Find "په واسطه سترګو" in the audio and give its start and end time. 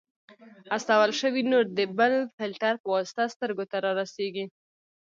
2.83-3.63